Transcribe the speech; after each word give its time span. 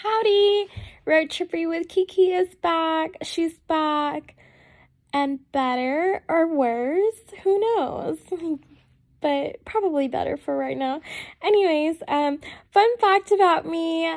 Howdy! 0.00 0.68
Road 1.06 1.28
Trippy 1.28 1.68
with 1.68 1.88
Kiki 1.88 2.30
is 2.30 2.54
back. 2.54 3.16
She's 3.24 3.54
back. 3.66 4.36
And 5.12 5.40
better 5.50 6.22
or 6.28 6.46
worse, 6.46 7.20
who 7.42 7.58
knows? 7.58 8.18
but 9.20 9.56
probably 9.64 10.06
better 10.06 10.36
for 10.36 10.56
right 10.56 10.76
now. 10.76 11.00
Anyways, 11.42 11.96
um, 12.06 12.38
fun 12.70 12.96
fact 12.98 13.32
about 13.32 13.66
me 13.66 14.08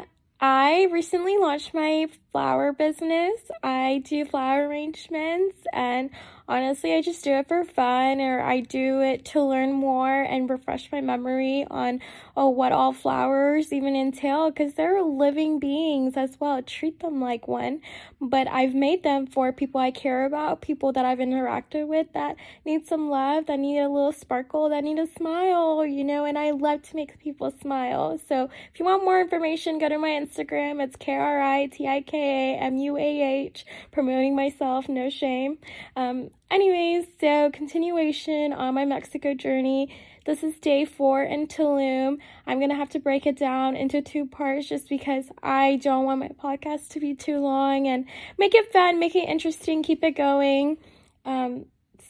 I 0.44 0.88
recently 0.92 1.38
launched 1.38 1.72
my 1.72 2.08
flower 2.32 2.74
business. 2.74 3.40
I 3.62 4.02
do 4.04 4.26
flower 4.26 4.68
arrangements 4.68 5.58
and 5.72 6.10
honestly, 6.48 6.96
I 6.96 7.02
just 7.02 7.24
do 7.24 7.34
it 7.34 7.48
for 7.48 7.64
fun 7.64 8.20
or 8.20 8.42
I 8.42 8.62
do 8.62 9.02
it 9.02 9.24
to 9.26 9.44
learn 9.44 9.74
more 9.74 10.24
and 10.24 10.50
refresh 10.50 10.92
my 10.92 11.00
memory 11.00 11.68
on 11.70 12.00
oh, 12.36 12.50
what 12.50 12.72
all 12.72 12.92
flowers 12.92 13.72
even 13.72 13.96
entail 13.96 14.50
because 14.50 14.74
they're 14.74 15.04
living 15.04 15.60
beings 15.60 16.18
as 16.18 16.40
well. 16.40 16.62
Treat 16.64 17.02
them 17.02 17.22
like 17.22 17.48
one. 17.48 17.82
But 18.20 18.48
I've 18.48 18.74
made 18.74 19.04
them 19.04 19.28
for 19.28 19.52
people 19.52 19.80
I 19.80 19.92
care 19.92 20.26
about, 20.26 20.62
people 20.62 20.92
that 20.94 21.06
I've 21.06 21.20
interacted 21.20 21.88
with 21.88 22.08
that 22.14 22.36
need 22.66 22.88
some 22.88 23.10
love, 23.10 23.46
that 23.46 23.60
need 23.60 23.80
a 23.80 23.90
little 23.90 24.14
sparkle, 24.14 24.70
that 24.70 24.84
need 24.84 24.98
a 24.98 25.08
smile, 25.08 25.86
you 25.86 26.04
know, 26.04 26.26
and 26.26 26.38
I 26.38 26.52
love 26.52 26.82
to 26.84 26.96
make 26.96 27.20
people 27.20 27.54
smile. 27.62 28.20
So 28.28 28.50
if 28.74 28.80
you 28.80 28.86
want 28.86 29.04
more 29.04 29.22
information, 29.22 29.78
go 29.78 29.88
to 29.88 30.00
my 30.00 30.10
Instagram. 30.10 30.31
It's 30.38 30.96
K 30.96 31.14
R 31.16 31.42
I 31.42 31.68
T 31.68 31.88
I 31.88 32.02
K 32.02 32.56
A 32.56 32.58
M 32.60 32.78
U 32.78 32.98
A 32.98 33.46
H, 33.46 33.66
promoting 33.92 34.36
myself, 34.36 34.88
no 34.90 35.10
shame. 35.10 35.58
Um, 35.96 36.30
Anyways, 36.52 37.06
so 37.22 37.50
continuation 37.52 38.52
on 38.52 38.74
my 38.74 38.84
Mexico 38.84 39.34
journey. 39.34 39.88
This 40.26 40.44
is 40.44 40.60
day 40.60 40.84
four 40.84 41.24
in 41.24 41.48
Tulum. 41.48 42.18
I'm 42.46 42.60
gonna 42.60 42.76
have 42.76 42.90
to 42.90 43.00
break 43.00 43.26
it 43.26 43.38
down 43.38 43.78
into 43.78 44.02
two 44.02 44.26
parts 44.26 44.68
just 44.68 44.90
because 44.90 45.32
I 45.42 45.78
don't 45.78 46.04
want 46.04 46.20
my 46.20 46.28
podcast 46.28 46.90
to 46.90 47.00
be 47.00 47.16
too 47.16 47.40
long 47.40 47.88
and 47.88 48.06
make 48.38 48.54
it 48.54 48.70
fun, 48.74 49.00
make 49.00 49.16
it 49.16 49.30
interesting, 49.30 49.82
keep 49.82 50.04
it 50.04 50.12
going. 50.12 50.78
Um, 51.24 51.68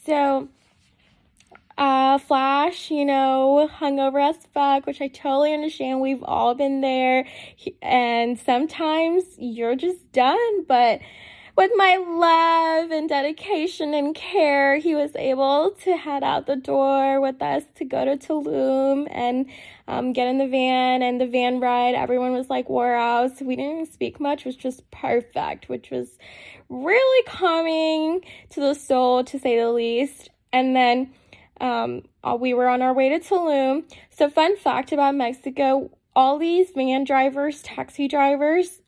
so, 0.08 0.50
uh, 1.78 2.18
Flash, 2.18 2.92
you 2.92 3.06
know, 3.06 3.70
hungover 3.80 4.30
as 4.30 4.38
fuck, 4.54 4.86
which 4.86 5.02
I 5.02 5.08
totally 5.08 5.54
understand. 5.54 6.02
We've 6.02 6.24
all 6.24 6.56
been 6.56 6.82
there, 6.82 7.26
and 7.82 8.40
sometimes 8.40 9.24
you're 9.38 9.76
just 9.76 10.12
done, 10.12 10.66
but 10.68 11.02
with 11.58 11.72
my 11.76 11.98
love 11.98 12.92
and 12.92 13.10
dedication 13.10 13.94
and 13.94 14.16
care, 14.16 14.78
he 14.78 14.96
was 14.96 15.16
able 15.16 15.72
to 15.84 15.98
head 15.98 16.24
out 16.24 16.48
the 16.48 16.56
door 16.56 17.20
with 17.20 17.42
us 17.42 17.64
to 17.76 17.86
go 17.86 18.06
to 18.06 18.16
Tulum 18.16 19.08
and 19.12 19.48
um, 19.88 20.14
get 20.14 20.28
in 20.28 20.38
the 20.38 20.48
van. 20.48 21.02
And 21.02 21.20
the 21.20 21.28
van 21.28 21.60
ride, 21.60 21.94
everyone 21.94 22.32
was 22.32 22.50
like 22.50 22.70
wore 22.70 22.96
out. 22.96 23.38
So 23.38 23.46
we 23.46 23.58
didn't 23.58 23.92
speak 23.92 24.20
much, 24.20 24.46
which 24.46 24.56
was 24.56 24.56
just 24.56 24.90
perfect, 24.92 25.68
which 25.68 25.92
was 25.92 26.18
really 26.70 27.24
calming 27.28 28.22
to 28.52 28.62
the 28.62 28.74
soul, 28.74 29.24
to 29.26 29.38
say 29.38 29.60
the 29.60 29.72
least. 29.72 30.30
And 30.54 30.76
then 30.76 31.14
um, 31.62 32.04
uh, 32.24 32.36
we 32.40 32.54
were 32.54 32.68
on 32.68 32.82
our 32.82 32.94
way 32.94 33.10
to 33.10 33.20
Tulum. 33.20 33.84
So, 34.10 34.30
fun 34.30 34.58
fact 34.58 34.92
about 34.92 35.16
Mexico 35.16 35.92
all 36.16 36.38
these 36.38 36.72
van 36.72 37.04
drivers, 37.04 37.62
taxi 37.62 38.08
drivers, 38.08 38.82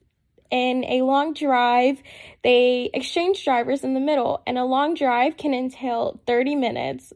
in 0.50 0.84
a 0.84 1.02
long 1.02 1.32
drive, 1.32 2.02
they 2.42 2.90
exchange 2.92 3.44
drivers 3.44 3.82
in 3.82 3.94
the 3.94 4.00
middle, 4.00 4.42
and 4.46 4.58
a 4.58 4.64
long 4.64 4.94
drive 4.94 5.36
can 5.36 5.54
entail 5.54 6.20
30 6.26 6.54
minutes. 6.54 7.12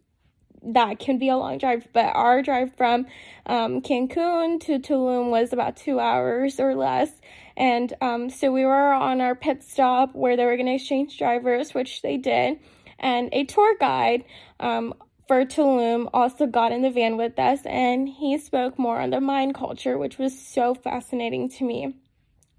That 0.62 0.98
can 0.98 1.18
be 1.18 1.28
a 1.28 1.36
long 1.36 1.58
drive, 1.58 1.86
but 1.92 2.16
our 2.16 2.42
drive 2.42 2.74
from 2.76 3.06
um, 3.46 3.80
Cancun 3.80 4.60
to 4.62 4.78
Tulum 4.80 5.30
was 5.30 5.52
about 5.52 5.76
two 5.76 6.00
hours 6.00 6.58
or 6.58 6.74
less. 6.74 7.10
And 7.56 7.92
um, 8.00 8.30
so 8.30 8.50
we 8.50 8.64
were 8.64 8.92
on 8.92 9.20
our 9.20 9.34
pit 9.34 9.62
stop 9.62 10.14
where 10.14 10.36
they 10.36 10.44
were 10.44 10.56
going 10.56 10.66
to 10.66 10.74
exchange 10.74 11.18
drivers, 11.18 11.74
which 11.74 12.02
they 12.02 12.16
did. 12.16 12.58
And 12.98 13.28
a 13.32 13.44
tour 13.44 13.76
guide 13.78 14.24
um, 14.58 14.94
for 15.28 15.44
Tulum 15.44 16.08
also 16.14 16.46
got 16.46 16.72
in 16.72 16.82
the 16.82 16.90
van 16.90 17.18
with 17.18 17.38
us, 17.38 17.60
and 17.66 18.08
he 18.08 18.38
spoke 18.38 18.78
more 18.78 18.98
on 18.98 19.10
the 19.10 19.20
Mayan 19.20 19.52
culture, 19.52 19.98
which 19.98 20.18
was 20.18 20.36
so 20.36 20.74
fascinating 20.74 21.50
to 21.50 21.64
me. 21.64 21.94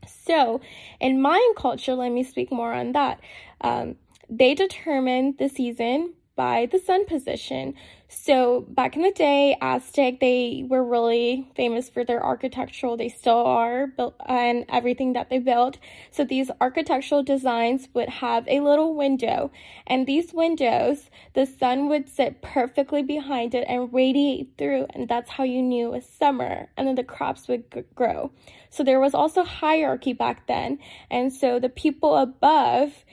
So, 0.08 0.62
in 1.00 1.22
Mayan 1.22 1.54
culture, 1.58 1.96
let 1.96 2.12
me 2.12 2.24
speak 2.24 2.52
more 2.52 2.72
on 2.72 2.94
that. 2.94 3.20
Um, 3.62 3.96
they 4.30 4.54
determined 4.54 5.40
the 5.40 5.50
season 5.50 6.14
by 6.40 6.68
the 6.72 6.80
sun 6.80 7.06
position. 7.06 7.74
So 8.08 8.62
back 8.62 8.96
in 8.96 9.02
the 9.02 9.12
day, 9.12 9.58
Aztec, 9.60 10.22
they 10.22 10.64
were 10.66 10.82
really 10.82 11.46
famous 11.54 11.90
for 11.90 12.06
their 12.06 12.24
architectural. 12.24 12.96
They 12.96 13.10
still 13.10 13.46
are, 13.46 13.88
built 13.88 14.16
and 14.26 14.64
everything 14.70 15.12
that 15.14 15.30
they 15.30 15.40
built. 15.40 15.80
So 16.12 16.24
these 16.24 16.50
architectural 16.62 17.24
designs 17.24 17.90
would 17.94 18.08
have 18.08 18.48
a 18.48 18.62
little 18.62 18.96
window, 18.96 19.52
and 19.86 20.08
these 20.08 20.34
windows, 20.34 21.10
the 21.34 21.46
sun 21.46 21.90
would 21.90 22.08
sit 22.08 22.42
perfectly 22.42 23.04
behind 23.04 23.54
it 23.54 23.66
and 23.68 23.94
radiate 23.94 24.54
through, 24.58 24.88
and 24.92 25.10
that's 25.10 25.30
how 25.32 25.44
you 25.44 25.62
knew 25.62 25.88
it 25.88 25.92
was 25.92 26.06
summer. 26.06 26.70
And 26.78 26.88
then 26.88 26.96
the 26.96 27.04
crops 27.04 27.50
would 27.50 27.70
g- 27.70 27.84
grow. 27.96 28.32
So 28.70 28.86
there 28.86 29.02
was 29.02 29.14
also 29.14 29.44
hierarchy 29.44 30.14
back 30.14 30.48
then, 30.48 30.80
and 31.12 31.34
so 31.34 31.60
the 31.60 31.68
people 31.68 32.16
above 32.16 33.04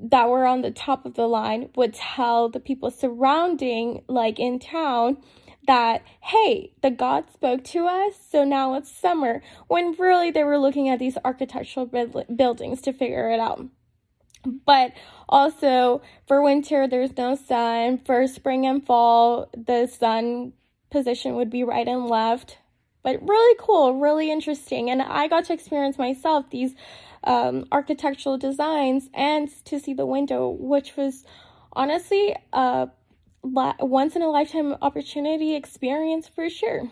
that 0.00 0.28
were 0.28 0.46
on 0.46 0.62
the 0.62 0.70
top 0.70 1.06
of 1.06 1.14
the 1.14 1.26
line 1.26 1.70
would 1.76 1.94
tell 1.94 2.48
the 2.48 2.60
people 2.60 2.90
surrounding, 2.90 4.02
like 4.08 4.38
in 4.38 4.58
town, 4.58 5.18
that, 5.66 6.02
hey, 6.20 6.72
the 6.82 6.90
God 6.90 7.30
spoke 7.32 7.64
to 7.64 7.86
us, 7.86 8.14
so 8.30 8.44
now 8.44 8.74
it's 8.74 8.90
summer, 8.90 9.42
when 9.68 9.92
really 9.92 10.30
they 10.30 10.42
were 10.42 10.58
looking 10.58 10.88
at 10.88 10.98
these 10.98 11.18
architectural 11.24 11.86
buildings 12.34 12.80
to 12.82 12.92
figure 12.92 13.30
it 13.30 13.40
out. 13.40 13.64
But 14.64 14.92
also 15.28 16.00
for 16.26 16.42
winter, 16.42 16.88
there's 16.88 17.14
no 17.16 17.34
sun. 17.34 18.00
For 18.06 18.26
spring 18.26 18.64
and 18.66 18.84
fall, 18.84 19.50
the 19.54 19.86
sun 19.86 20.54
position 20.90 21.36
would 21.36 21.50
be 21.50 21.62
right 21.62 21.86
and 21.86 22.06
left. 22.06 22.56
But 23.02 23.22
really 23.22 23.56
cool, 23.60 24.00
really 24.00 24.30
interesting. 24.30 24.90
And 24.90 25.02
I 25.02 25.28
got 25.28 25.44
to 25.46 25.52
experience 25.52 25.98
myself 25.98 26.48
these 26.50 26.74
um, 27.24 27.66
architectural 27.72 28.38
designs 28.38 29.08
and 29.14 29.48
to 29.64 29.78
see 29.78 29.94
the 29.94 30.06
window, 30.06 30.48
which 30.48 30.96
was 30.96 31.24
honestly 31.72 32.34
a 32.52 32.88
once 33.42 34.16
in 34.16 34.22
a 34.22 34.28
lifetime 34.28 34.74
opportunity 34.82 35.54
experience 35.54 36.28
for 36.28 36.50
sure. 36.50 36.90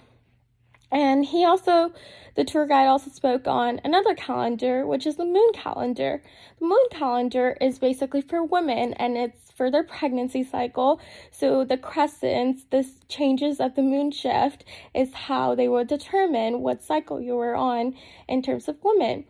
And 0.91 1.27
he 1.27 1.45
also, 1.45 1.93
the 2.35 2.45
tour 2.45 2.67
guide 2.67 2.87
also 2.87 3.11
spoke 3.11 3.47
on 3.47 3.79
another 3.85 4.15
calendar, 4.15 4.87
which 4.87 5.07
is 5.07 5.17
the 5.17 5.25
moon 5.27 5.51
calendar. 5.53 6.23
The 6.61 6.67
moon 6.67 6.85
calendar 6.91 7.59
is 7.61 7.79
basically 7.79 8.23
for 8.23 8.43
women 8.43 8.95
and 8.95 9.19
it's 9.19 9.53
for 9.53 9.71
their 9.71 9.85
pregnancy 9.85 10.45
cycle. 10.45 10.99
So 11.31 11.65
the 11.65 11.77
crescents, 11.77 12.65
the 12.71 12.89
changes 13.09 13.61
of 13.61 13.75
the 13.75 13.83
moon 13.83 14.13
shift, 14.13 14.65
is 14.95 15.13
how 15.13 15.55
they 15.55 15.69
will 15.69 15.85
determine 15.85 16.61
what 16.61 16.83
cycle 16.83 17.21
you 17.21 17.35
were 17.35 17.55
on 17.55 17.95
in 18.27 18.41
terms 18.41 18.67
of 18.67 18.83
women 18.83 19.25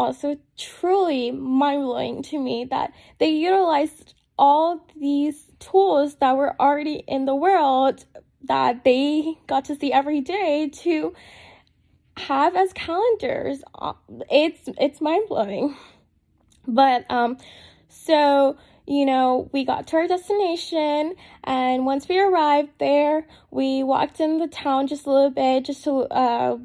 also 0.00 0.38
truly 0.56 1.30
mind 1.30 1.82
blowing 1.82 2.22
to 2.22 2.38
me 2.38 2.64
that 2.64 2.92
they 3.18 3.28
utilized 3.28 4.14
all 4.38 4.86
these 4.98 5.46
tools 5.58 6.14
that 6.16 6.36
were 6.36 6.58
already 6.60 7.04
in 7.06 7.26
the 7.26 7.34
world 7.34 8.06
that 8.44 8.84
they 8.84 9.34
got 9.46 9.66
to 9.66 9.76
see 9.76 9.92
every 9.92 10.22
day 10.22 10.70
to 10.72 11.12
have 12.16 12.56
as 12.56 12.72
calendars. 12.72 13.62
It's 14.30 14.68
it's 14.78 15.00
mind 15.00 15.28
blowing. 15.28 15.76
But 16.66 17.04
um 17.10 17.36
so 17.88 18.56
you 18.86 19.06
know, 19.06 19.48
we 19.52 19.64
got 19.64 19.86
to 19.88 19.96
our 19.98 20.08
destination, 20.08 21.14
and 21.44 21.86
once 21.86 22.08
we 22.08 22.18
arrived 22.18 22.70
there, 22.80 23.24
we 23.52 23.84
walked 23.84 24.18
in 24.18 24.38
the 24.38 24.48
town 24.48 24.88
just 24.88 25.06
a 25.06 25.12
little 25.12 25.30
bit, 25.30 25.66
just 25.66 25.84
to 25.84 25.92
uh, 26.10 26.56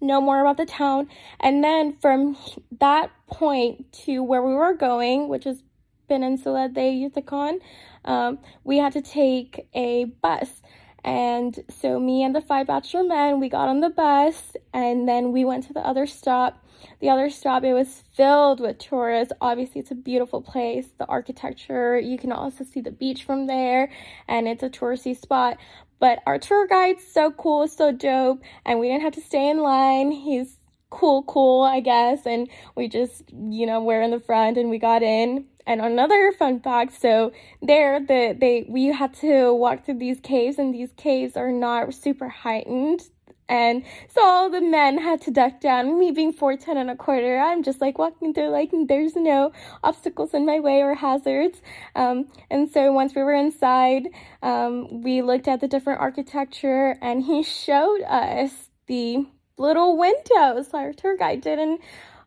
know 0.00 0.20
more 0.20 0.40
about 0.40 0.56
the 0.56 0.66
town. 0.66 1.08
And 1.40 1.62
then 1.62 1.96
from 2.00 2.36
that 2.80 3.10
point 3.26 3.92
to 4.04 4.22
where 4.22 4.42
we 4.42 4.54
were 4.54 4.74
going, 4.74 5.28
which 5.28 5.46
is 5.46 5.62
Peninsula 6.08 6.68
de 6.68 6.90
Yucatan, 6.90 7.60
um, 8.04 8.38
we 8.64 8.78
had 8.78 8.92
to 8.92 9.02
take 9.02 9.68
a 9.74 10.04
bus. 10.04 10.62
And 11.06 11.58
so 11.70 12.00
me 12.00 12.24
and 12.24 12.34
the 12.34 12.40
five 12.40 12.66
bachelor 12.66 13.04
men, 13.04 13.38
we 13.38 13.48
got 13.48 13.68
on 13.68 13.80
the 13.80 13.90
bus 13.90 14.56
and 14.74 15.08
then 15.08 15.30
we 15.30 15.44
went 15.44 15.64
to 15.68 15.72
the 15.72 15.86
other 15.86 16.04
stop. 16.04 16.62
The 17.00 17.08
other 17.08 17.30
stop, 17.30 17.62
it 17.62 17.72
was 17.72 18.02
filled 18.14 18.60
with 18.60 18.78
tourists. 18.78 19.32
Obviously, 19.40 19.80
it's 19.80 19.92
a 19.92 19.94
beautiful 19.94 20.42
place. 20.42 20.88
The 20.98 21.06
architecture, 21.06 21.98
you 21.98 22.18
can 22.18 22.32
also 22.32 22.64
see 22.64 22.80
the 22.80 22.90
beach 22.90 23.24
from 23.24 23.46
there, 23.46 23.90
and 24.28 24.46
it's 24.46 24.62
a 24.62 24.68
touristy 24.68 25.16
spot. 25.16 25.58
But 25.98 26.18
our 26.26 26.38
tour 26.38 26.66
guide's 26.66 27.06
so 27.06 27.30
cool, 27.32 27.66
so 27.68 27.92
dope, 27.92 28.42
and 28.64 28.78
we 28.78 28.88
didn't 28.88 29.02
have 29.02 29.14
to 29.14 29.22
stay 29.22 29.48
in 29.48 29.58
line. 29.58 30.10
He's 30.10 30.56
cool, 30.90 31.22
cool, 31.22 31.62
I 31.62 31.80
guess. 31.80 32.26
And 32.26 32.48
we 32.74 32.88
just, 32.88 33.24
you 33.30 33.66
know, 33.66 33.82
we're 33.82 34.02
in 34.02 34.10
the 34.10 34.20
front 34.20 34.58
and 34.58 34.70
we 34.70 34.78
got 34.78 35.02
in. 35.02 35.46
And 35.66 35.80
another 35.80 36.32
fun 36.32 36.60
fact, 36.60 37.00
so 37.00 37.32
there 37.60 37.98
the 38.00 38.36
they 38.38 38.66
we 38.68 38.86
had 38.86 39.14
to 39.14 39.52
walk 39.52 39.84
through 39.84 39.98
these 39.98 40.20
caves 40.20 40.58
and 40.58 40.72
these 40.72 40.92
caves 40.96 41.36
are 41.36 41.50
not 41.50 41.92
super 41.92 42.28
heightened. 42.28 43.02
And 43.48 43.84
so 44.08 44.24
all 44.24 44.50
the 44.50 44.60
men 44.60 44.98
had 44.98 45.20
to 45.22 45.30
duck 45.30 45.60
down. 45.60 45.98
Me 45.98 46.10
being 46.10 46.32
4'10 46.32 46.76
and 46.76 46.90
a 46.90 46.96
quarter, 46.96 47.38
I'm 47.38 47.62
just 47.62 47.80
like 47.80 47.96
walking 47.96 48.34
through, 48.34 48.48
like, 48.48 48.70
there's 48.88 49.14
no 49.14 49.52
obstacles 49.84 50.34
in 50.34 50.44
my 50.44 50.58
way 50.58 50.82
or 50.82 50.94
hazards. 50.94 51.62
Um, 51.94 52.26
and 52.50 52.68
so 52.68 52.90
once 52.92 53.14
we 53.14 53.22
were 53.22 53.34
inside, 53.34 54.08
um, 54.42 55.02
we 55.02 55.22
looked 55.22 55.46
at 55.46 55.60
the 55.60 55.68
different 55.68 56.00
architecture 56.00 56.96
and 57.00 57.22
he 57.22 57.42
showed 57.44 58.02
us 58.02 58.70
the 58.88 59.26
little 59.58 59.96
windows 59.96 60.70
our 60.74 60.92
tour 60.92 61.16
guide 61.16 61.40
did. 61.40 61.58
And 61.58 61.78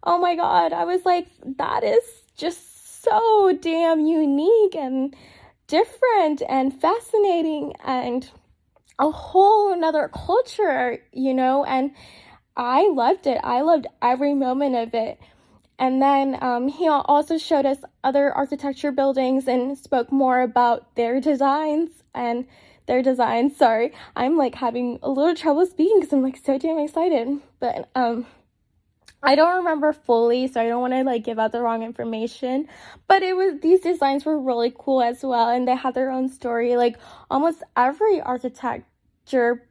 oh 0.03 0.18
my 0.18 0.36
God, 0.36 0.71
I 0.71 0.86
was 0.86 1.03
like, 1.06 1.27
that 1.57 1.83
is 1.83 2.03
just 2.38 2.78
so 3.01 3.57
damn 3.62 4.06
unique 4.06 4.75
and 4.75 5.16
different 5.68 6.42
and 6.48 6.80
fascinating 6.80 7.74
and 7.86 8.30
a 8.98 9.10
whole 9.10 9.72
another 9.72 10.10
culture, 10.13 11.00
you 11.13 11.34
know, 11.34 11.63
and 11.63 11.92
I 12.57 12.90
loved 12.90 13.28
it. 13.28 13.40
I 13.44 13.62
loved 13.62 13.88
every 14.01 14.34
moment 14.34 14.75
of 14.75 14.94
it. 14.94 15.19
And 15.78 16.01
then 16.01 16.38
um, 16.42 16.68
he 16.68 16.90
also 16.90 17.38
showed 17.38 17.66
us 17.66 17.78
other 18.04 18.34
architecture 18.34 18.92
buildings 18.92 19.48
and 19.48 19.78
spoke 19.78 20.12
more 20.12 20.42
about 20.42 20.94
their 20.96 21.22
designs 21.22 21.90
and 22.13 22.46
their 22.86 23.01
designs. 23.01 23.56
Sorry, 23.56 23.94
I'm 24.18 24.36
like 24.36 24.56
having 24.56 25.00
a 25.01 25.10
little 25.10 25.36
trouble 25.36 25.66
speaking 25.66 26.01
because 26.01 26.12
I'm 26.12 26.22
like 26.22 26.38
so 26.44 26.57
damn 26.57 26.80
excited. 26.80 27.40
But 27.62 27.90
um, 27.96 28.25
I 29.21 29.36
don't 29.36 29.57
remember 29.57 29.92
fully, 29.92 30.48
so 30.48 30.62
I 30.62 30.68
don't 30.68 30.81
want 30.81 30.94
to 30.94 31.04
like 31.04 31.24
give 31.24 31.39
out 31.39 31.51
the 31.51 31.62
wrong 31.62 31.83
information. 31.83 32.68
But 33.07 33.21
it 33.21 33.36
was 33.36 33.60
these 33.62 33.81
designs 33.81 34.25
were 34.25 34.39
really 34.39 34.74
cool 34.77 35.01
as 35.01 35.24
well, 35.24 35.50
and 35.50 35.68
they 35.68 35.75
had 35.75 35.94
their 35.94 36.10
own 36.10 36.30
story. 36.30 36.77
Like 36.77 36.98
almost 37.30 37.63
every 37.75 38.21
architecture 38.21 39.68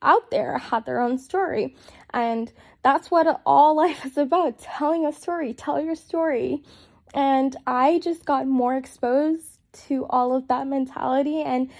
out 0.00 0.30
there 0.30 0.58
had 0.58 0.86
their 0.86 1.00
own 1.00 1.18
story, 1.18 1.76
and 2.14 2.50
that's 2.82 3.10
what 3.10 3.42
all 3.44 3.76
life 3.84 4.06
is 4.06 4.16
about: 4.16 4.58
telling 4.58 5.04
a 5.06 5.12
story, 5.12 5.52
tell 5.52 5.80
your 5.80 5.96
story. 5.96 6.62
And 7.14 7.56
I 7.66 8.00
just 8.00 8.24
got 8.24 8.46
more 8.46 8.76
exposed 8.76 9.58
to 9.86 10.06
all 10.10 10.34
of 10.34 10.48
that 10.48 10.66
mentality 10.66 11.42
and 11.42 11.70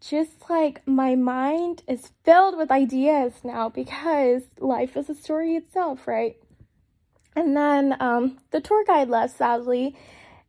just 0.00 0.48
like 0.48 0.86
my 0.86 1.14
mind 1.14 1.82
is 1.88 2.12
filled 2.24 2.56
with 2.56 2.70
ideas 2.70 3.32
now 3.42 3.68
because 3.68 4.42
life 4.58 4.96
is 4.96 5.08
a 5.08 5.14
story 5.14 5.56
itself, 5.56 6.06
right? 6.06 6.36
And 7.34 7.56
then 7.56 7.96
um, 8.00 8.38
the 8.50 8.60
tour 8.60 8.84
guide 8.86 9.08
left, 9.08 9.36
sadly, 9.36 9.96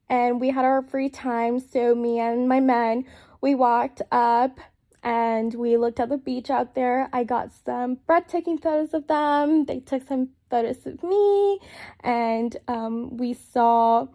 and 0.10 0.40
we 0.40 0.52
had 0.52 0.64
our 0.64 0.82
free 0.82 1.10
time. 1.10 1.60
So, 1.60 1.94
me 1.94 2.20
and 2.20 2.48
my 2.48 2.60
men, 2.60 3.06
we 3.42 3.56
walked 3.56 4.02
up 4.12 4.60
and 5.04 5.54
we 5.54 5.78
looked 5.78 6.00
at 6.00 6.10
the 6.10 6.18
beach 6.18 6.50
out 6.50 6.76
there. 6.76 7.10
I 7.12 7.24
got 7.24 7.52
some 7.66 8.00
breathtaking 8.06 8.58
photos 8.58 8.94
of 8.94 9.08
them. 9.08 9.66
They 9.66 9.80
took 9.80 10.08
some 10.08 10.30
photos 10.50 10.86
of 10.86 11.04
me, 11.04 11.60
and 12.02 12.56
um, 12.68 13.18
we 13.18 13.34
saw 13.34 14.08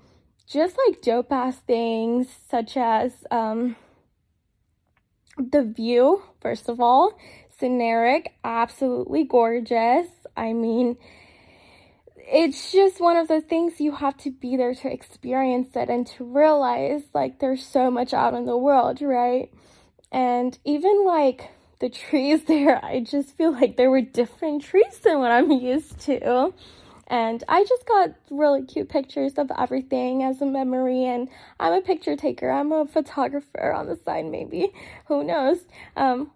just 0.46 0.76
like 0.87 1.02
dope 1.02 1.31
ass 1.32 1.58
things 1.58 2.29
such 2.49 2.76
as. 2.76 3.12
Um, 3.31 3.76
the 5.38 5.64
view, 5.64 6.23
first 6.40 6.69
of 6.69 6.81
all, 6.81 7.19
scenic, 7.58 8.34
absolutely 8.44 9.25
gorgeous. 9.25 10.08
I 10.37 10.52
mean, 10.52 10.96
it's 12.17 12.73
just 12.73 13.00
one 13.00 13.17
of 13.17 13.29
the 13.29 13.40
things 13.40 13.81
you 13.81 13.93
have 13.93 14.17
to 14.19 14.31
be 14.31 14.56
there 14.56 14.75
to 14.75 14.93
experience 14.93 15.75
it 15.75 15.88
and 15.88 16.06
to 16.06 16.25
realize 16.25 17.02
like 17.14 17.38
there's 17.38 17.64
so 17.64 17.90
much 17.90 18.14
out 18.14 18.34
in 18.34 18.46
the 18.46 18.56
world, 18.56 19.00
right? 19.00 19.50
And 20.11 20.58
even 20.64 21.05
like 21.05 21.50
the 21.81 21.88
trees 21.88 22.44
there, 22.46 22.82
I 22.84 23.00
just 23.00 23.37
feel 23.37 23.52
like 23.52 23.76
there 23.76 23.90
were 23.90 24.00
different 24.00 24.62
trees 24.62 24.99
than 24.99 25.19
what 25.19 25.31
I'm 25.31 25.50
used 25.50 26.00
to. 26.00 26.52
And 27.09 27.45
I 27.49 27.65
just 27.65 27.87
got 27.87 28.11
really 28.31 28.63
cute 28.63 28.89
pictures 28.89 29.35
of 29.37 29.51
everything 29.59 30.23
as 30.23 30.41
a 30.41 30.47
memory. 30.47 31.05
And 31.05 31.29
I'm 31.61 31.73
a 31.73 31.81
picture 31.81 32.17
taker, 32.17 32.51
I'm 32.51 32.73
a 32.73 32.87
photographer 32.87 33.73
on 33.73 33.87
the 33.87 33.97
side, 33.97 34.27
maybe. 34.27 34.73
Who 35.07 35.25
knows? 35.25 35.59
Um, 35.97 36.31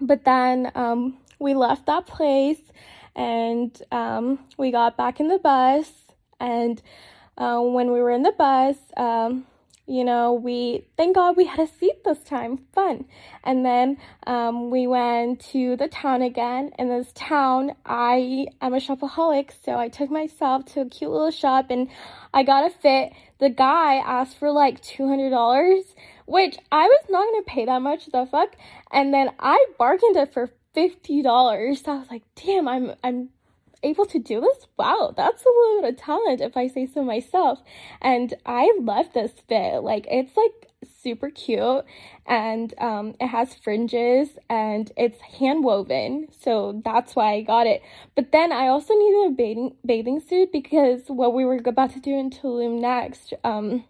but 0.00 0.24
then 0.24 0.72
um, 0.74 1.18
we 1.38 1.54
left 1.54 1.86
that 1.86 2.06
place 2.06 2.60
and 3.14 3.80
um, 3.92 4.38
we 4.56 4.70
got 4.70 4.96
back 4.96 5.20
in 5.20 5.28
the 5.28 5.38
bus. 5.38 5.90
And 6.40 6.82
uh, 7.36 7.60
when 7.60 7.92
we 7.92 8.00
were 8.00 8.10
in 8.10 8.22
the 8.22 8.32
bus, 8.32 8.76
um, 8.96 9.46
you 9.86 10.04
know, 10.04 10.32
we 10.32 10.86
thank 10.96 11.16
God 11.16 11.36
we 11.36 11.44
had 11.44 11.58
a 11.58 11.66
seat 11.66 12.04
this 12.04 12.20
time. 12.20 12.58
Fun. 12.72 13.04
And 13.42 13.64
then 13.64 13.98
um, 14.26 14.70
we 14.70 14.86
went 14.86 15.40
to 15.52 15.76
the 15.76 15.88
town 15.88 16.22
again. 16.22 16.70
In 16.78 16.88
this 16.88 17.10
town, 17.14 17.72
I 17.84 18.46
am 18.60 18.74
a 18.74 18.78
shopaholic, 18.78 19.50
so 19.64 19.78
I 19.78 19.88
took 19.88 20.10
myself 20.10 20.66
to 20.66 20.82
a 20.82 20.88
cute 20.88 21.10
little 21.10 21.32
shop 21.32 21.66
and 21.70 21.88
I 22.32 22.44
got 22.44 22.64
a 22.64 22.70
fit. 22.70 23.12
The 23.38 23.50
guy 23.50 23.96
asked 23.96 24.38
for 24.38 24.52
like 24.52 24.82
$200, 24.82 25.82
which 26.26 26.56
I 26.70 26.86
was 26.86 27.04
not 27.10 27.24
to 27.24 27.42
pay 27.46 27.64
that 27.64 27.82
much, 27.82 28.06
the 28.06 28.26
fuck. 28.26 28.54
And 28.92 29.12
then 29.12 29.30
I 29.40 29.66
bargained 29.78 30.16
it 30.16 30.32
for 30.32 30.48
$50. 30.76 31.76
So 31.76 31.92
I 31.92 31.98
was 31.98 32.10
like, 32.10 32.22
damn, 32.36 32.68
I'm, 32.68 32.94
I'm 33.02 33.30
able 33.82 34.06
to 34.06 34.18
do 34.18 34.40
this? 34.40 34.66
Wow, 34.76 35.12
that's 35.16 35.44
a 35.44 35.48
little 35.48 35.82
bit 35.82 35.94
of 35.94 36.00
talent 36.00 36.40
if 36.40 36.56
I 36.56 36.68
say 36.68 36.86
so 36.86 37.02
myself. 37.02 37.60
And 38.00 38.34
I 38.46 38.72
love 38.80 39.12
this 39.12 39.32
fit. 39.48 39.82
Like 39.82 40.06
it's 40.10 40.36
like 40.36 40.68
super 41.02 41.30
cute 41.30 41.84
and 42.26 42.74
um, 42.78 43.14
it 43.20 43.28
has 43.28 43.54
fringes 43.54 44.30
and 44.48 44.92
it's 44.96 45.20
hand 45.20 45.64
woven 45.64 46.26
so 46.40 46.80
that's 46.84 47.14
why 47.14 47.34
i 47.34 47.40
got 47.40 47.66
it 47.66 47.82
but 48.14 48.32
then 48.32 48.52
i 48.52 48.66
also 48.66 48.94
needed 48.94 49.28
a 49.28 49.30
bathing 49.30 49.76
bathing 49.84 50.20
suit 50.20 50.50
because 50.52 51.02
what 51.06 51.34
we 51.34 51.44
were 51.44 51.60
about 51.66 51.92
to 51.92 52.00
do 52.00 52.16
in 52.16 52.30
tulum 52.30 52.80
next 52.80 53.32
um, 53.44 53.84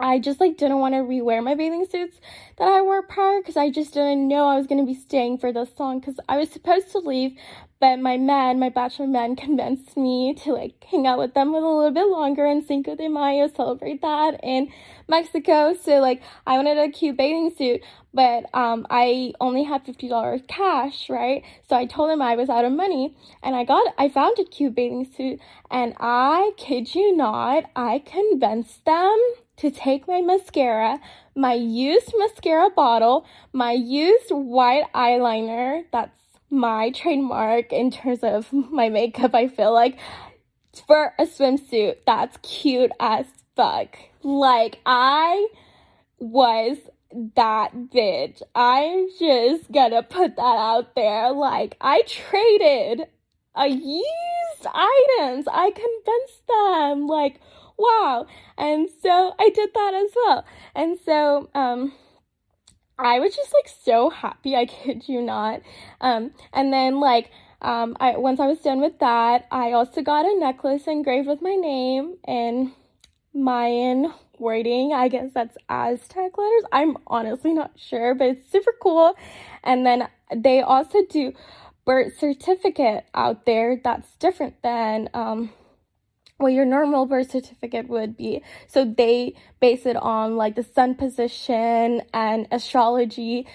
I 0.00 0.18
just 0.18 0.40
like 0.40 0.56
didn't 0.56 0.80
want 0.80 0.94
to 0.94 0.98
rewear 0.98 1.42
my 1.42 1.54
bathing 1.54 1.86
suits 1.88 2.18
that 2.58 2.66
I 2.66 2.82
wore 2.82 3.02
prior 3.02 3.40
because 3.40 3.56
I 3.56 3.70
just 3.70 3.94
didn't 3.94 4.26
know 4.26 4.46
I 4.46 4.56
was 4.56 4.66
going 4.66 4.84
to 4.84 4.92
be 4.92 4.98
staying 4.98 5.38
for 5.38 5.52
this 5.52 5.70
long 5.78 6.00
because 6.00 6.18
I 6.28 6.36
was 6.36 6.50
supposed 6.50 6.90
to 6.92 6.98
leave, 6.98 7.38
but 7.78 8.00
my 8.00 8.16
men, 8.16 8.58
my 8.58 8.70
bachelor 8.70 9.06
men, 9.06 9.36
convinced 9.44 9.96
me 9.96 10.34
to 10.42 10.52
like 10.52 10.82
hang 10.82 11.06
out 11.06 11.20
with 11.20 11.34
them 11.34 11.50
a 11.50 11.60
little 11.60 11.92
bit 11.92 12.08
longer 12.08 12.44
and 12.44 12.64
Cinco 12.64 12.96
de 12.96 13.08
Mayo 13.08 13.46
celebrate 13.46 14.02
that 14.02 14.40
in 14.42 14.72
Mexico. 15.08 15.74
So 15.74 16.00
like 16.00 16.22
I 16.44 16.56
wanted 16.56 16.76
a 16.76 16.88
cute 16.88 17.16
bathing 17.16 17.54
suit, 17.56 17.80
but 18.12 18.46
um 18.52 18.88
I 18.90 19.32
only 19.40 19.62
had 19.62 19.84
fifty 19.84 20.08
dollars 20.08 20.40
cash, 20.48 21.08
right? 21.08 21.44
So 21.68 21.76
I 21.76 21.86
told 21.86 22.10
him 22.10 22.20
I 22.20 22.34
was 22.34 22.50
out 22.50 22.64
of 22.64 22.72
money, 22.72 23.16
and 23.44 23.54
I 23.54 23.62
got 23.62 23.94
I 23.96 24.08
found 24.08 24.40
a 24.40 24.44
cute 24.44 24.74
bathing 24.74 25.08
suit, 25.16 25.38
and 25.70 25.94
I 26.00 26.50
kid 26.56 26.96
you 26.96 27.16
not, 27.16 27.70
I 27.76 28.00
convinced 28.00 28.84
them 28.84 29.20
to 29.56 29.70
take 29.70 30.08
my 30.08 30.20
mascara, 30.20 31.00
my 31.36 31.54
used 31.54 32.12
mascara 32.18 32.70
bottle, 32.70 33.26
my 33.52 33.72
used 33.72 34.30
white 34.30 34.84
eyeliner, 34.94 35.84
that's 35.92 36.18
my 36.50 36.90
trademark 36.90 37.72
in 37.72 37.90
terms 37.90 38.20
of 38.22 38.52
my 38.52 38.88
makeup, 38.88 39.34
I 39.34 39.48
feel 39.48 39.72
like, 39.72 39.98
for 40.86 41.12
a 41.18 41.24
swimsuit 41.24 41.98
that's 42.06 42.36
cute 42.38 42.92
as 43.00 43.26
fuck. 43.56 43.96
Like, 44.22 44.80
I 44.86 45.48
was 46.18 46.78
that 47.36 47.74
bitch. 47.74 48.42
I'm 48.54 49.08
just 49.18 49.70
gonna 49.70 50.02
put 50.02 50.36
that 50.36 50.42
out 50.42 50.94
there. 50.94 51.30
Like, 51.32 51.76
I 51.80 52.02
traded 52.06 53.06
a 53.54 53.68
used 53.68 54.66
items. 54.66 55.46
I 55.50 55.70
convinced 55.70 56.46
them. 56.48 57.06
Like, 57.06 57.40
wow. 57.78 58.26
And 58.56 58.88
so 59.02 59.34
I 59.38 59.50
did 59.50 59.70
that 59.74 59.94
as 59.94 60.10
well. 60.14 60.44
And 60.74 60.98
so, 61.04 61.48
um, 61.54 61.92
I 62.98 63.18
was 63.18 63.34
just 63.34 63.52
like 63.52 63.72
so 63.84 64.10
happy, 64.10 64.54
I 64.56 64.66
kid 64.66 65.08
you 65.08 65.22
not. 65.22 65.60
Um, 66.00 66.30
and 66.52 66.72
then 66.72 67.00
like, 67.00 67.30
um, 67.60 67.96
I, 67.98 68.16
once 68.16 68.40
I 68.40 68.46
was 68.46 68.60
done 68.60 68.80
with 68.80 68.98
that, 68.98 69.46
I 69.50 69.72
also 69.72 70.02
got 70.02 70.26
a 70.26 70.38
necklace 70.38 70.86
engraved 70.86 71.26
with 71.26 71.40
my 71.40 71.54
name 71.54 72.16
and 72.24 72.72
Mayan 73.32 74.12
wording. 74.38 74.92
I 74.92 75.08
guess 75.08 75.30
that's 75.32 75.56
Aztec 75.68 76.36
letters. 76.36 76.64
I'm 76.72 76.98
honestly 77.06 77.54
not 77.54 77.72
sure, 77.76 78.14
but 78.14 78.28
it's 78.28 78.50
super 78.50 78.74
cool. 78.82 79.14
And 79.62 79.86
then 79.86 80.08
they 80.34 80.60
also 80.60 80.98
do 81.08 81.32
birth 81.86 82.18
certificate 82.18 83.04
out 83.14 83.46
there 83.46 83.80
that's 83.82 84.14
different 84.16 84.60
than 84.62 85.08
um, 85.14 85.50
what 86.44 86.52
your 86.52 86.66
normal 86.66 87.06
birth 87.06 87.30
certificate 87.30 87.88
would 87.88 88.16
be. 88.16 88.42
So 88.68 88.84
they 88.84 89.34
base 89.60 89.86
it 89.86 89.96
on 89.96 90.36
like 90.36 90.56
the 90.56 90.62
sun 90.62 90.94
position 90.94 92.02
and 92.12 92.46
astrology, 92.52 93.46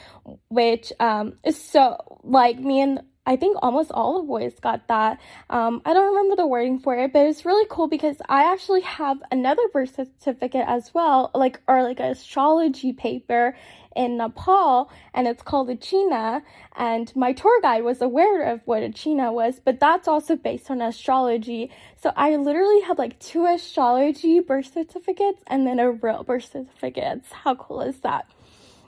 which 0.50 0.92
um, 1.00 1.34
is 1.46 1.62
so 1.62 1.98
like 2.24 2.58
me 2.58 2.82
and 2.82 3.02
I 3.26 3.36
think 3.36 3.58
almost 3.62 3.92
all 3.92 4.20
the 4.20 4.28
boys 4.28 4.54
got 4.60 4.88
that. 4.88 5.20
Um, 5.50 5.82
I 5.86 5.94
don't 5.94 6.16
remember 6.16 6.36
the 6.36 6.48
wording 6.48 6.80
for 6.80 6.98
it, 6.98 7.14
but 7.14 7.28
it's 7.28 7.46
really 7.46 7.68
cool 7.70 7.88
because 7.88 8.18
I 8.28 8.52
actually 8.52 8.82
have 8.82 9.22
another 9.32 9.62
birth 9.72 9.96
certificate 9.96 10.66
as 10.68 10.94
well, 10.94 11.30
like 11.36 11.62
or 11.68 11.84
like 11.84 12.00
an 12.00 12.08
astrology 12.12 12.92
paper 12.92 13.56
in 13.96 14.18
Nepal, 14.18 14.90
and 15.14 15.28
it's 15.28 15.44
called 15.44 15.70
a 15.70 15.76
China. 15.76 16.42
And 16.76 17.16
my 17.16 17.34
tour 17.34 17.62
guide 17.62 17.84
was 17.84 18.02
aware 18.02 18.52
of 18.52 18.62
what 18.66 18.82
a 18.82 18.90
China 18.90 19.32
was, 19.32 19.60
but 19.64 19.80
that's 19.80 20.08
also 20.08 20.36
based 20.36 20.72
on 20.72 20.82
astrology. 20.82 21.70
So 22.02 22.12
I 22.16 22.36
literally 22.36 22.82
had 22.82 22.98
like 22.98 23.20
two 23.20 23.46
astrology 23.46 24.40
birth 24.40 24.74
certificates 24.74 25.44
and 25.46 25.68
then 25.68 25.80
a 25.80 25.92
real 25.92 26.24
birth 26.24 26.52
certificate. 26.52 27.24
How 27.32 27.56
cool 27.56 27.82
is 27.82 28.00
that? 28.00 28.26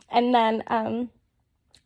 And 0.10 0.34
then 0.34 0.64
um, 0.68 1.10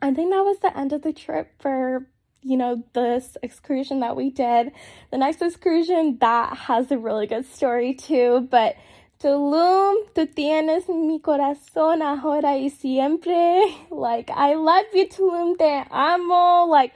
I 0.01 0.13
think 0.13 0.31
that 0.31 0.43
was 0.43 0.59
the 0.59 0.77
end 0.77 0.93
of 0.93 1.01
the 1.01 1.13
trip 1.13 1.51
for 1.59 2.07
you 2.45 2.57
know, 2.57 2.83
this 2.93 3.37
excursion 3.41 4.01
that 4.01 4.15
we 4.15 4.29
did. 4.29 4.71
The 5.11 5.17
next 5.17 5.41
excursion 5.41 6.17
that 6.21 6.55
has 6.55 6.91
a 6.91 6.97
really 6.97 7.27
good 7.27 7.45
story 7.45 7.95
too, 7.95 8.47
but 8.51 8.75
Tulum, 9.19 9.95
tú 10.13 10.27
tienes 10.27 10.87
mi 10.89 11.19
corazón 11.19 12.01
ahora 12.01 12.57
y 12.57 12.69
siempre. 12.69 13.73
Like, 13.89 14.29
I 14.29 14.53
love 14.55 14.85
you, 14.93 15.07
Tulum, 15.07 15.57
te 15.57 15.83
amo. 15.89 16.65
Like, 16.65 16.93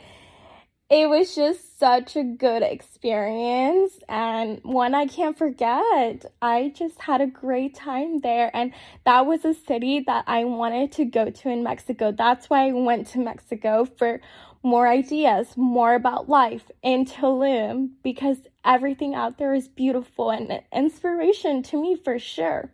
it 0.89 1.07
was 1.07 1.35
just 1.35 1.77
such 1.79 2.15
a 2.15 2.23
good 2.23 2.63
experience 2.63 3.93
and 4.09 4.59
one 4.63 4.95
I 4.95 5.05
can't 5.05 5.37
forget. 5.37 6.25
I 6.41 6.73
just 6.75 6.99
had 6.99 7.21
a 7.21 7.27
great 7.27 7.75
time 7.75 8.19
there, 8.19 8.49
and 8.55 8.73
that 9.05 9.25
was 9.25 9.45
a 9.45 9.53
city 9.53 10.03
that 10.07 10.25
I 10.27 10.45
wanted 10.45 10.91
to 10.93 11.05
go 11.05 11.29
to 11.29 11.49
in 11.49 11.63
Mexico. 11.63 12.11
That's 12.11 12.49
why 12.49 12.67
I 12.67 12.71
went 12.73 13.07
to 13.09 13.19
Mexico 13.19 13.85
for 13.85 14.19
more 14.63 14.87
ideas, 14.87 15.55
more 15.55 15.95
about 15.95 16.29
life 16.29 16.69
in 16.81 17.05
Tulum 17.05 17.91
because 18.03 18.37
everything 18.65 19.15
out 19.15 19.37
there 19.37 19.53
is 19.53 19.67
beautiful 19.67 20.31
and 20.31 20.61
inspiration 20.73 21.63
to 21.63 21.81
me 21.81 21.95
for 21.95 22.19
sure. 22.19 22.71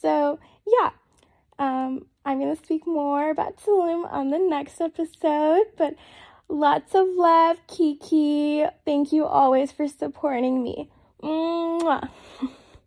So, 0.00 0.38
yeah, 0.66 0.90
um, 1.58 2.06
I'm 2.24 2.38
going 2.38 2.54
to 2.54 2.62
speak 2.62 2.86
more 2.86 3.30
about 3.30 3.58
Tulum 3.58 4.10
on 4.10 4.30
the 4.30 4.38
next 4.38 4.80
episode, 4.80 5.66
but 5.76 5.94
lots 6.48 6.94
of 6.94 7.06
love, 7.08 7.58
Kiki. 7.66 8.64
Thank 8.84 9.12
you 9.12 9.26
always 9.26 9.72
for 9.72 9.86
supporting 9.88 10.62
me. 10.62 10.90
Mwah. 11.22 12.08